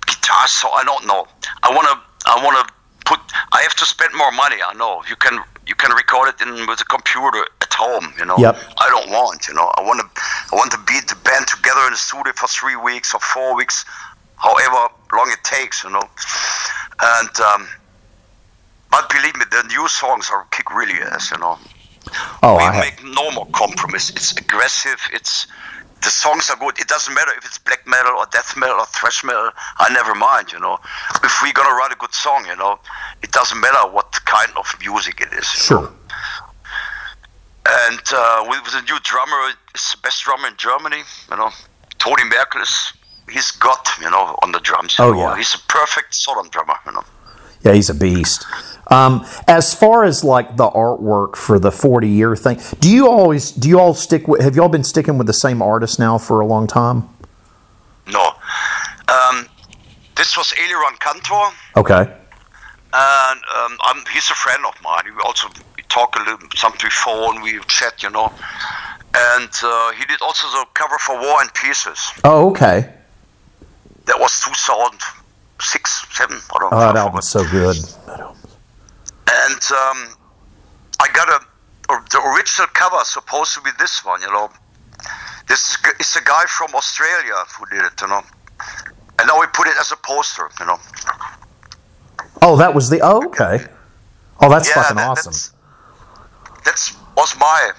[0.06, 0.74] guitar sound.
[0.76, 1.26] I don't know.
[1.62, 2.00] I want to.
[2.26, 3.20] I want to put.
[3.52, 4.56] I have to spend more money.
[4.64, 5.02] I know.
[5.08, 5.42] You can.
[5.66, 8.12] You can record it in with a computer at home.
[8.18, 8.36] You know.
[8.38, 8.56] Yep.
[8.78, 9.48] I don't want.
[9.48, 9.70] You know.
[9.76, 10.22] I want to.
[10.52, 13.56] I want to beat the band together in the studio for three weeks or four
[13.56, 13.84] weeks,
[14.36, 15.84] however long it takes.
[15.84, 16.08] You know.
[17.00, 17.40] And.
[17.40, 17.68] Um,
[18.90, 21.30] but believe me, the new songs are kick really ass.
[21.30, 21.58] You know
[22.42, 24.10] Oh, we I have, make no more compromise.
[24.10, 25.00] It's aggressive.
[25.12, 25.46] It's
[26.02, 26.78] the songs are good.
[26.78, 29.50] It doesn't matter if it's black metal or death metal or thrash metal.
[29.78, 30.52] I never mind.
[30.52, 30.78] You know,
[31.22, 32.78] if we're gonna write a good song, you know,
[33.22, 35.70] it doesn't matter what kind of music it is.
[35.70, 35.82] you know.
[35.82, 35.92] sure.
[37.64, 41.02] And uh, with, with a new drummer, it's the best drummer in Germany.
[41.30, 41.50] You know,
[41.98, 42.92] Toni Merkel is.
[43.30, 44.96] He's got you know on the drums.
[44.98, 45.18] Oh, know.
[45.18, 45.36] yeah.
[45.36, 46.74] he's a perfect Sodom drummer.
[46.84, 47.04] You know.
[47.62, 48.44] Yeah, he's a beast.
[48.88, 53.52] Um, as far as like the artwork for the 40 year thing, do you always
[53.52, 56.40] do you all stick with have y'all been sticking with the same artist now for
[56.40, 57.08] a long time?
[58.12, 58.32] No,
[59.08, 59.46] um,
[60.16, 61.52] this was Eliran Kantor.
[61.76, 62.12] Okay.
[62.94, 65.04] and um, I'm, he's a friend of mine.
[65.06, 68.32] We also we talk a little something before and we chat, you know.
[69.14, 71.98] And uh, he did also the cover for War and Pieces.
[72.24, 72.92] Oh, okay.
[74.06, 76.38] That was 2006, seven.
[76.54, 76.78] I don't know.
[76.78, 77.76] Oh, that was so good.
[79.32, 80.16] And um,
[81.00, 81.40] I got a
[81.88, 84.50] the original cover supposed to be this one, you know.
[85.48, 88.22] This is it's a guy from Australia who did it, you know.
[89.18, 90.78] And now we put it as a poster, you know.
[92.40, 93.64] Oh, that was the oh, okay.
[94.40, 95.32] Oh, that's fucking that- awesome.
[95.32, 95.52] That's,
[96.64, 97.72] that's was my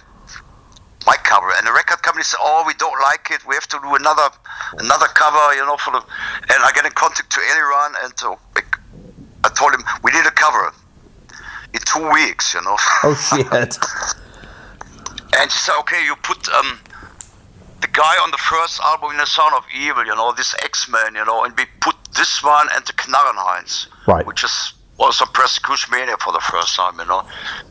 [1.05, 3.45] my cover, and the record company said, "Oh, we don't like it.
[3.47, 4.29] We have to do another
[4.77, 8.13] another cover, you know." For the and I get in contact to Eliran, and
[9.43, 10.71] I told him we need a cover
[11.73, 12.77] in two weeks, you know.
[13.03, 13.77] Oh shit.
[15.36, 16.79] And she said, "Okay, you put um,
[17.81, 21.15] the guy on the first album in the Sign of Evil, you know, this X-Men,
[21.15, 24.25] you know, and we put this one and the Knarrenheinz, Right.
[24.27, 27.25] which is was also Persecution Mania for the first time, you know,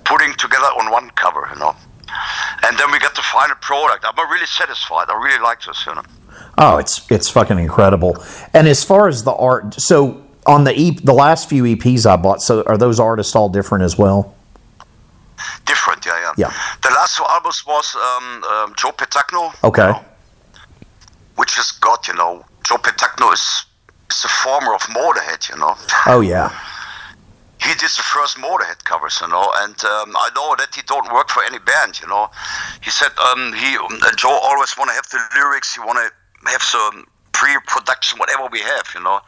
[0.05, 1.77] putting together on one cover, you know."
[2.65, 4.05] And then we got the final product.
[4.05, 5.07] I'm really satisfied.
[5.09, 6.03] I really like this, you know.
[6.59, 8.17] Oh, it's it's fucking incredible.
[8.53, 12.17] And as far as the art, so on the EP, the last few EPs I
[12.17, 14.35] bought, so are those artists all different as well?
[15.67, 16.33] Different, yeah, yeah.
[16.37, 16.53] Yeah.
[16.83, 19.55] The last two albums was um, um, Joe Petagno.
[19.65, 19.87] Okay.
[19.87, 20.05] you know,
[21.37, 22.45] which is God, you know.
[22.65, 23.65] Joe Petagno is,
[24.11, 25.75] is a former of Motorhead, you know.
[26.07, 26.51] Oh yeah.
[27.63, 31.13] he did the first Motorhead covers, you know, and um, I know that he don't
[31.13, 32.29] work for any band, you know.
[32.83, 36.51] He said um, he um, Joe always want to have the lyrics, he want to
[36.51, 37.07] have some
[37.43, 39.19] pre-production, whatever we have, you know,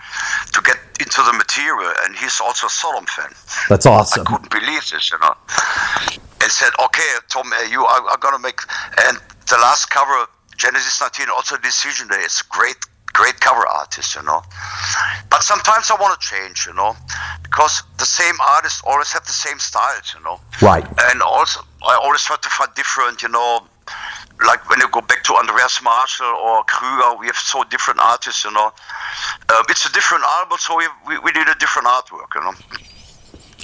[0.52, 1.92] to get into the material.
[2.04, 3.32] And he's also a Sodom fan.
[3.68, 4.22] That's awesome.
[4.22, 5.34] I couldn't believe this, you know.
[6.40, 8.60] And said, okay, Tom, uh, you are, are gonna make.
[9.08, 9.18] And
[9.50, 12.20] the last cover, Genesis 19, also Decision Day.
[12.20, 12.76] It's great,
[13.12, 14.42] great cover artist, you know.
[15.28, 16.94] But sometimes I want to change, you know,
[17.42, 20.38] because the same artists always have the same styles, you know.
[20.62, 20.86] Right.
[21.10, 23.66] And also, I always try to find different, you know.
[24.46, 28.44] Like when you go back to Andreas Marschall or Krüger, we have so different artists,
[28.44, 28.72] you know.
[29.48, 32.52] Uh, it's a different album, so we, we, we did a different artwork, you know.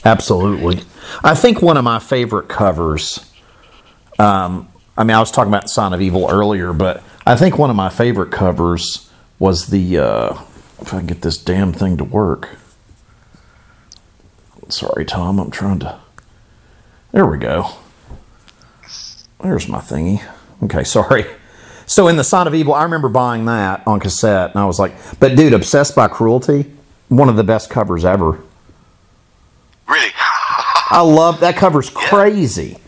[0.05, 0.83] Absolutely.
[1.23, 3.31] I think one of my favorite covers.
[4.19, 7.71] Um, I mean, I was talking about Sign of Evil earlier, but I think one
[7.71, 9.99] of my favorite covers was the.
[9.99, 10.43] Uh,
[10.81, 12.57] if I can get this damn thing to work.
[14.69, 15.39] Sorry, Tom.
[15.39, 16.01] I'm trying to.
[17.13, 17.71] There we go.
[19.43, 20.23] There's my thingy.
[20.63, 21.27] Okay, sorry.
[21.87, 24.79] So in the Sign of Evil, I remember buying that on cassette, and I was
[24.79, 26.73] like, "But dude, Obsessed by Cruelty,
[27.09, 28.41] one of the best covers ever."
[29.89, 30.13] Really.
[30.93, 32.79] I love that cover's crazy.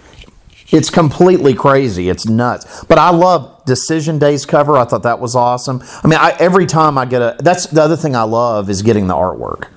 [0.73, 2.09] It's completely crazy.
[2.09, 2.85] It's nuts.
[2.85, 4.79] But I love Decision Day's cover.
[4.79, 5.83] I thought that was awesome.
[6.03, 8.83] I mean, I, every time I get a that's the other thing I love is
[8.83, 9.69] getting the artwork.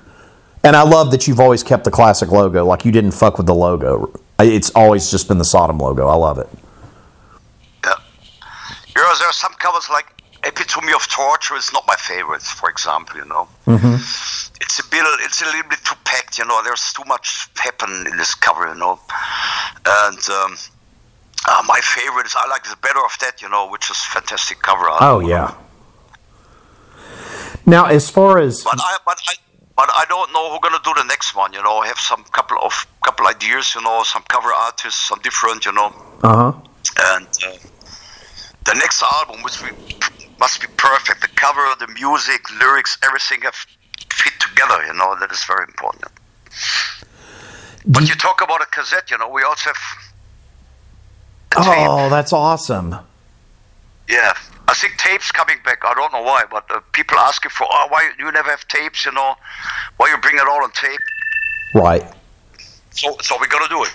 [0.64, 2.64] And I love that you've always kept the classic logo.
[2.64, 4.18] Like you didn't fuck with the logo.
[4.40, 6.08] It's always just been the Sodom logo.
[6.08, 6.48] I love it.
[8.96, 10.06] You know, there are some covers like
[10.42, 13.46] Epitome of Torture is not my favorite, for example, you know.
[13.66, 13.94] Mm-hmm.
[14.62, 16.62] It's a bit, it's a little bit too packed, you know.
[16.64, 18.98] There's too much happen in this cover, you know.
[19.84, 20.56] And um,
[21.46, 24.62] uh, my favorite is I like the Better Off Dead, you know, which is fantastic
[24.62, 25.02] cover art.
[25.02, 25.54] Oh yeah.
[27.66, 29.34] Now, as far as But I, but I,
[29.76, 31.52] but I don't know who's gonna do the next one.
[31.52, 32.72] You know, I have some couple of
[33.04, 33.74] couple ideas.
[33.74, 35.66] You know, some cover artists, some different.
[35.66, 35.92] You know,
[36.22, 36.52] uh huh,
[37.12, 37.56] and uh,
[38.66, 39.70] the next album must be
[40.38, 41.22] must be perfect.
[41.22, 43.54] The cover, the music, lyrics, everything have
[44.12, 44.84] fit together.
[44.86, 46.12] You know that is very important.
[47.86, 49.10] But you talk about a cassette.
[49.10, 49.76] You know, we also have.
[51.56, 52.96] Oh, that's awesome.
[54.08, 54.34] Yeah,
[54.68, 55.78] I think tapes coming back.
[55.84, 59.04] I don't know why, but uh, people asking for, oh, why you never have tapes?
[59.04, 59.34] You know,
[59.96, 61.00] why you bring it all on tape?
[61.74, 62.04] Right.
[62.90, 63.92] So, so we gotta do it.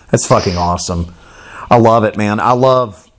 [0.10, 1.14] That's fucking awesome.
[1.70, 2.38] I love it, man.
[2.38, 3.09] I love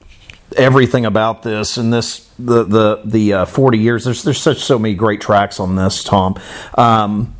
[0.58, 4.06] everything about this and this the the the uh, 40 years.
[4.06, 6.36] There's there's such so many great tracks on this, Tom.
[6.78, 7.36] Um,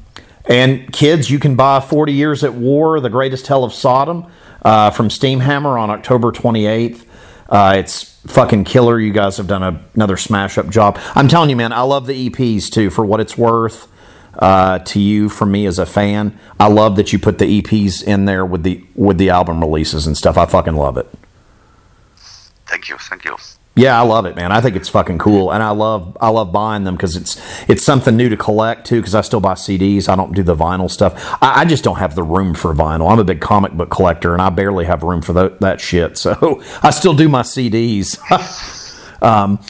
[0.46, 4.26] and kids, you can buy 40 Years at War, The Greatest Hell of Sodom
[4.64, 7.06] uh, from Steamhammer on October 28th.
[7.48, 9.00] Uh, it's fucking killer.
[9.00, 10.98] You guys have done a, another smash up job.
[11.16, 13.88] I'm telling you, man, I love the EPs too, for what it's worth
[14.40, 16.40] uh, to you from me as a fan.
[16.60, 20.08] I love that you put the EPs in there with the with the album releases
[20.08, 20.38] and stuff.
[20.38, 21.08] I fucking love it.
[22.72, 23.36] Thank you, thank you.
[23.76, 24.52] Yeah, I love it, man.
[24.52, 27.86] I think it's fucking cool, and I love I love buying them because it's it's
[27.86, 29.00] something new to collect too.
[29.00, 30.10] Because I still buy CDs.
[30.10, 31.14] I don't do the vinyl stuff.
[31.42, 33.10] I, I just don't have the room for vinyl.
[33.10, 36.18] I'm a big comic book collector, and I barely have room for tho- that shit.
[36.18, 38.18] So I still do my CDs.
[39.22, 39.60] Um,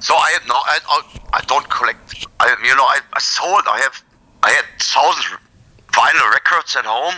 [0.00, 2.26] so I have no, I, I, I don't collect.
[2.40, 3.62] I, you know, I, I sold.
[3.66, 4.02] I have,
[4.42, 5.40] I had thousands of
[5.92, 7.14] vinyl records at home,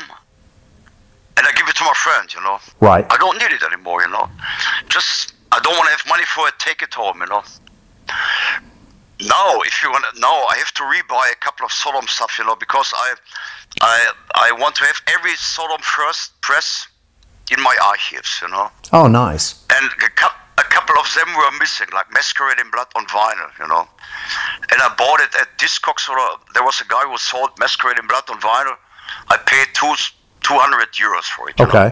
[1.39, 2.35] and I give it to my friends.
[2.35, 3.07] You know, right.
[3.09, 4.03] I don't need it anymore.
[4.03, 4.29] You know,
[4.89, 6.55] just I don't want to have money for it.
[6.59, 7.21] Take it home.
[7.21, 7.43] You know.
[9.21, 12.37] Now, if you want to, no, I have to rebuy a couple of Sodom stuff.
[12.39, 13.15] You know, because I,
[13.81, 16.87] I, I want to have every Sodom first press
[17.51, 18.39] in my archives.
[18.43, 19.65] You know Oh, nice.
[19.75, 23.51] and a, cou- a couple of them were missing, like Masquerade in Blood on vinyl,
[23.59, 23.89] you know.
[24.71, 26.09] And I bought it at Discogs.
[26.09, 26.17] Or
[26.55, 28.77] there was a guy who sold Masquerade in Blood on vinyl.
[29.29, 29.93] I paid two
[30.49, 31.59] two hundred euros for it.
[31.59, 31.71] you know.
[31.71, 31.89] Okay.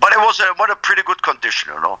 [0.00, 1.98] But it was a what a pretty good condition, you know.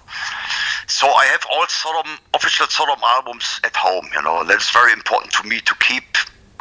[0.88, 4.44] So I have all Sodom official Sodom albums at home, you know.
[4.44, 6.04] That's very important to me to keep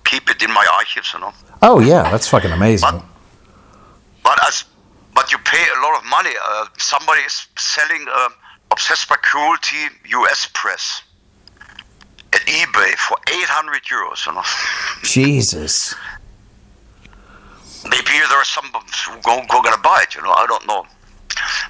[0.05, 1.33] keep it in my archives, you know.
[1.61, 2.87] Oh yeah, that's fucking amazing.
[2.91, 3.03] But
[4.23, 4.65] but as
[5.15, 6.31] but you pay a lot of money.
[6.47, 8.29] Uh, somebody is selling uh,
[8.71, 10.49] Obsessed by Cruelty U.S.
[10.53, 11.03] press
[12.33, 14.25] at eBay for 800 euros.
[14.25, 14.43] You know,
[15.03, 15.93] Jesus.
[17.89, 20.15] Maybe there are some who go, go gonna buy it.
[20.15, 20.85] You know, I don't know.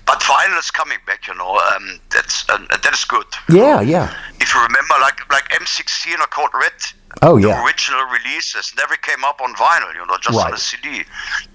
[0.05, 1.27] But vinyl is coming back.
[1.27, 3.25] You know, um, that's uh, that is good.
[3.49, 4.13] Yeah, yeah.
[4.39, 6.73] If you remember, like like M16 or Code Red.
[7.21, 7.63] Oh, the yeah.
[7.63, 10.53] original releases never came up on vinyl, you know, just on Right.
[10.55, 11.03] a CD,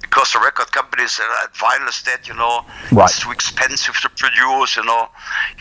[0.00, 3.10] because the record companies said uh, vinyl is dead, you know, Right.
[3.10, 5.08] it's too expensive to produce, you know,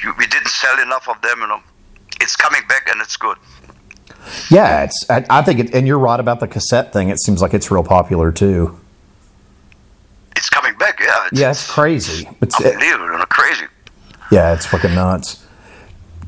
[0.04, 1.62] you, we didn't sell enough of them, you know.
[2.22, 3.38] It's coming back and it's good.
[4.52, 5.04] Yeah, it's.
[5.10, 7.10] I, I think, it, and you're right about the cassette thing.
[7.10, 8.80] It seems like it's real popular too.
[10.38, 11.28] It's coming back, yeah.
[11.32, 12.30] It's, Yeah, it's crazy.
[12.42, 13.66] It's unbelievable, you know, crazy.
[14.32, 15.44] yeah, it's fucking nuts.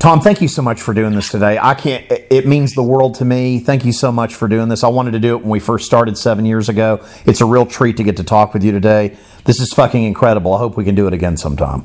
[0.00, 1.58] Tom, thank you so much for doing this today.
[1.60, 2.10] I can't.
[2.10, 3.58] it- It means the world to me.
[3.60, 4.82] Thank you so much for doing this.
[4.82, 7.00] I wanted to do it when we first started seven years ago.
[7.26, 9.16] It's a real treat to get to talk with you today.
[9.44, 10.54] This is fucking incredible.
[10.54, 11.84] I hope we can do it again sometime.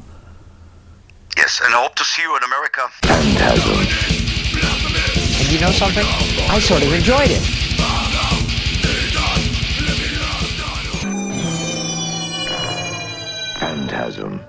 [1.37, 2.81] Yes, and I hope to see you in America.
[3.03, 3.77] Phantasm.
[5.41, 6.05] And you know something?
[6.49, 7.64] I sort of enjoyed it.
[14.05, 14.43] Phantasm.